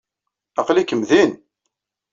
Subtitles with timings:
[0.59, 1.31] Aql-ikem din!